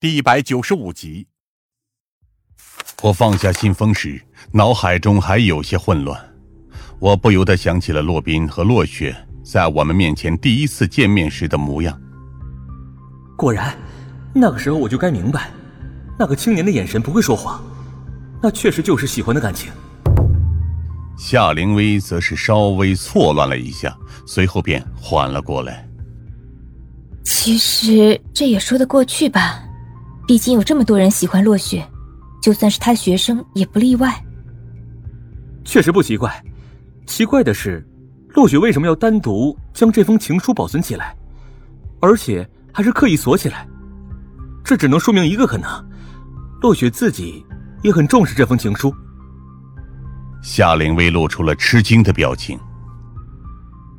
[0.00, 1.26] 第一百九十五集。
[3.02, 6.16] 我放下信封时，脑海中还有些混乱，
[7.00, 12.00] 我不由得想起了洛宾和洛雪在我们面前第一次见面时的模样。
[13.36, 13.76] 果然，
[14.32, 15.50] 那个时候我就该明白，
[16.16, 17.60] 那个青年的眼神不会说谎，
[18.40, 19.68] 那确实就是喜欢的感情。
[21.18, 25.88] 夏灵薇则是稍微错乱了一下，随后便缓了过来。
[27.24, 29.64] 其实这也说得过去吧，
[30.28, 31.84] 毕竟有这么多人喜欢洛雪。
[32.40, 34.14] 就算是他学生也不例外。
[35.64, 36.42] 确实不奇怪，
[37.04, 37.84] 奇怪的是，
[38.28, 41.16] 洛雪为什么要单独将这封情书保存起来，
[42.00, 43.66] 而且还是刻意锁起来？
[44.64, 45.68] 这只能说明一个可能：
[46.62, 47.44] 洛雪自己
[47.82, 48.94] 也很重视这封情书。
[50.40, 52.56] 夏灵薇露出了吃惊的表情。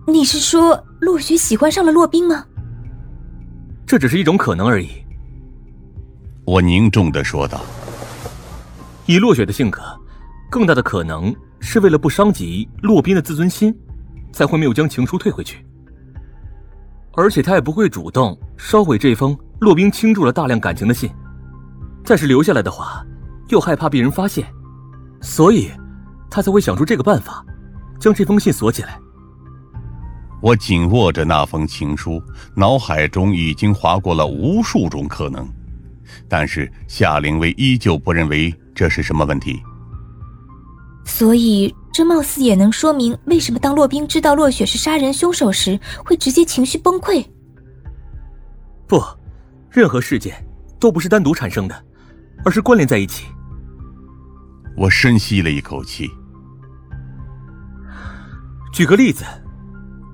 [0.07, 2.45] 你是说洛雪喜欢上了洛冰吗？
[3.85, 4.89] 这只是一种可能而已。
[6.49, 7.61] 我凝重的说道。
[9.05, 9.83] 以落雪的性格，
[10.49, 13.71] 更大的可能是为了不伤及洛宾的自尊心，
[14.33, 15.63] 才会没有将情书退回去。
[17.11, 21.11] 而且他也不会主动烧毁这封洛宾倾注了大量感情的信，
[22.03, 23.05] 但是留下来的话，
[23.49, 24.43] 又害怕被人发现，
[25.21, 25.69] 所以，
[26.31, 27.45] 他才会想出这个办法，
[27.99, 28.99] 将这封信锁起来。
[30.41, 32.19] 我紧握着那封情书，
[32.55, 35.47] 脑海中已经划过了无数种可能，
[36.27, 38.53] 但是夏灵薇依旧不认为。
[38.75, 39.61] 这是什么问题？
[41.03, 47.21] 所以这貌似也能说明为什么当洛冰知道洛雪是杀人凶手时，会直接情绪崩溃。
[48.87, 49.03] 不，
[49.69, 50.33] 任何事件
[50.79, 51.75] 都不是单独产生的，
[52.45, 53.25] 而是关联在一起。
[54.77, 56.09] 我深吸了一口气。
[58.71, 59.25] 举个例子，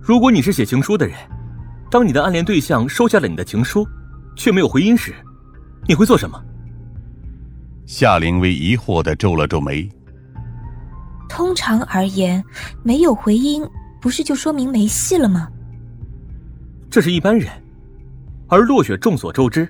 [0.01, 1.15] 如果你是写情书的人，
[1.91, 3.87] 当你的暗恋对象收下了你的情书，
[4.35, 5.13] 却没有回音时，
[5.87, 6.43] 你会做什么？
[7.85, 9.87] 夏灵薇疑惑的皱了皱眉。
[11.29, 12.43] 通常而言，
[12.83, 13.63] 没有回音，
[14.01, 15.47] 不是就说明没戏了吗？
[16.89, 17.51] 这是一般人，
[18.47, 19.67] 而落雪众所周知，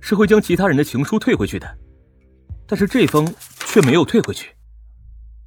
[0.00, 1.78] 是会将其他人的情书退回去的，
[2.66, 3.32] 但是这封
[3.66, 4.54] 却没有退回去，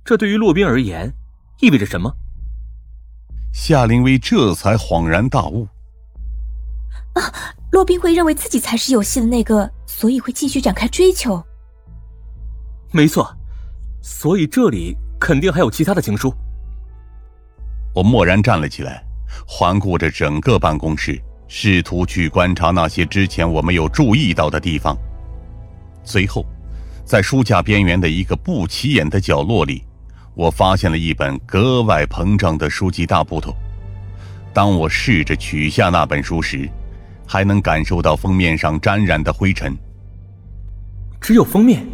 [0.05, 1.11] 这对于洛宾而言，
[1.59, 2.13] 意味着什么？
[3.51, 5.67] 夏灵薇这才恍然大悟。
[7.13, 7.21] 啊，
[7.77, 11.39] 洛宾会认为自己才是有戏的那个，所以会继续展开追求。
[12.91, 13.31] 没错，
[14.01, 16.33] 所以这里肯定还有其他的情书。
[17.93, 19.03] 我蓦然站了起来，
[19.47, 24.97] 环顾着整个办公室，试图去观察那些之前我没有注意到的地方。
[26.03, 26.43] 随后，
[27.05, 29.83] 在书架边缘的一个不起眼的角落里，
[30.33, 33.55] 我发现了一本格外膨胀的书籍大部头。
[34.51, 36.67] 当我试着取下那本书时，
[37.27, 39.77] 还能感受到封面上沾染的灰尘。
[41.21, 41.85] 只有封面。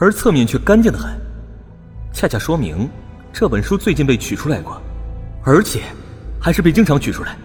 [0.00, 1.10] 而侧面却干净的很，
[2.12, 2.88] 恰恰说明
[3.32, 4.80] 这本书最近被取出来过，
[5.42, 5.80] 而且
[6.40, 7.36] 还是被经常取出来。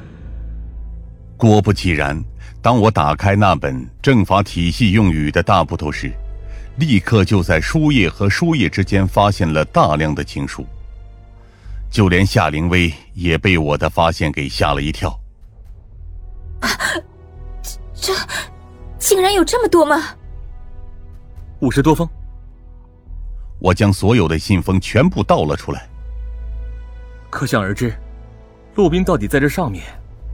[1.36, 2.24] 果不其然，
[2.62, 6.14] 当我打开那本政法体系用语的大部头时，
[6.78, 10.64] 立刻就在书页和书页之间发现了大量的情书。
[11.90, 15.20] 就连夏灵薇也被我的发现给吓了一跳。
[18.04, 18.14] 这，
[19.00, 20.10] 竟然有这么多吗？
[21.62, 22.06] 五十多封。
[23.60, 25.88] 我将所有的信封全部倒了出来。
[27.30, 27.96] 可想而知，
[28.76, 29.86] 陆斌到底在这上面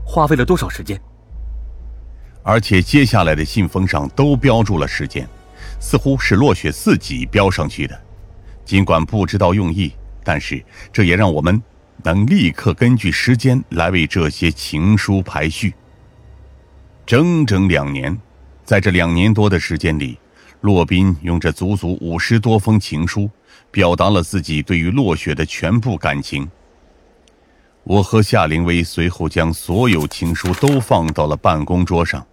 [0.04, 1.00] 花费了多少时间？
[2.42, 5.24] 而且接下来的信封上都标注了时间，
[5.78, 7.96] 似乎是落雪自己标上去的。
[8.64, 9.92] 尽管不知道用意，
[10.24, 10.60] 但是
[10.92, 11.62] 这也让我们
[12.02, 15.72] 能立刻根据时间来为这些情书排序。
[17.10, 18.16] 整整两年，
[18.64, 20.16] 在这两年多的时间里。
[20.60, 23.28] 洛宾用这足足五十多封情书，
[23.72, 26.48] 表达了自己对于落雪的全部感情。
[27.82, 32.24] 我和夏灵薇随后将所有情书都放到了办公桌上。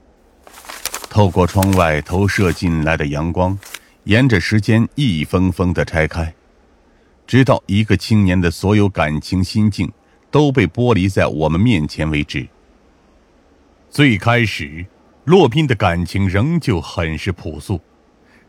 [1.09, 3.57] 透过窗外投射进来的阳光，
[4.03, 6.31] 沿着时间一封封的拆开，
[7.25, 9.91] 直到一个青年的所有感情心境
[10.29, 12.47] 都被剥离在我们面前为止。
[13.89, 14.85] 最开始，
[15.25, 17.81] 洛宾的感情仍旧很是朴素。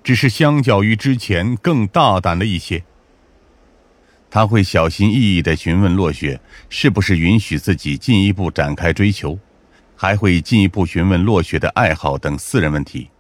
[0.03, 2.83] 只是相较于之前更大胆了一些。
[4.31, 9.39] 他会小心翼翼地询问落雪是不是允许自己进一步展开追求，
[9.97, 13.11] 还会进一步询问落雪的爱好等私人问题。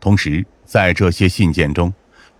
[0.00, 1.92] 同时，在这些信件中，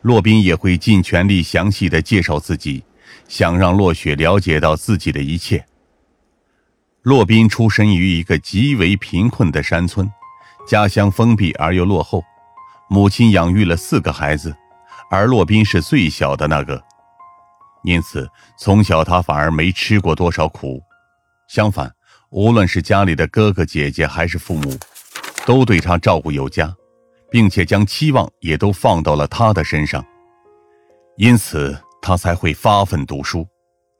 [0.03, 2.82] 洛宾也会尽全力详细地介绍自己，
[3.26, 5.65] 想让落雪了解到自己的一切。
[7.02, 10.10] 洛宾出身于一个极为贫困的山村，
[10.66, 12.22] 家乡封闭而又落后。
[12.90, 14.54] 母亲养育了四个孩子，
[15.10, 16.82] 而洛宾是最小的那个，
[17.84, 18.28] 因此
[18.58, 20.82] 从小他反而没吃过多少苦。
[21.48, 21.90] 相反，
[22.30, 24.76] 无论是家里的哥哥姐姐还是父母，
[25.46, 26.74] 都对他照顾有加，
[27.30, 30.04] 并且将期望也都放到了他的身上。
[31.16, 33.46] 因此，他才会发奋读书，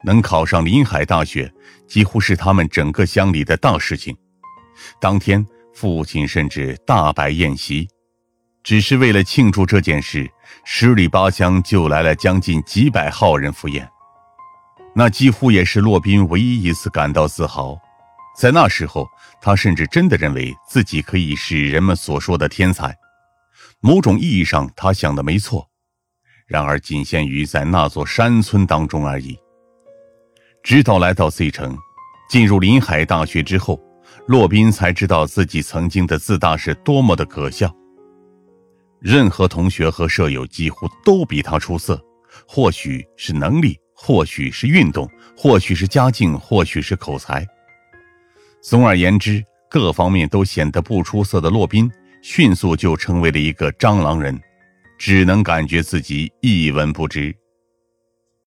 [0.03, 1.51] 能考上临海大学，
[1.87, 4.15] 几乎是他们整个乡里的大事情。
[4.99, 7.87] 当天，父亲甚至大摆宴席。
[8.61, 10.29] 只是为了庆祝这件事，
[10.65, 13.89] 十里八乡就来了将近几百号人赴宴。
[14.93, 17.77] 那几乎也是洛宾唯一一次感到自豪。
[18.37, 19.07] 在那时候，
[19.41, 22.95] 他甚至真的认为自己可以是人们所说的天才。
[23.81, 25.67] 某种意义上，他想的没错。
[26.45, 29.37] 然而，仅限于在那座山村当中而已。
[30.63, 31.77] 直到来到 C 城，
[32.29, 33.79] 进入临海大学之后，
[34.27, 37.73] 洛宾才知道自己曾经的自大是多么的可笑。
[38.99, 41.99] 任何同学和舍友几乎都比他出色，
[42.45, 47.45] 或许是能力，或许是运动，或许是家境，或许是口才。
[48.61, 51.89] 总而言之，各方面都显得不出色的洛宾，
[52.21, 54.37] 迅速就成为了一个蟑螂人，
[54.97, 57.33] 只能感觉自己一文不值。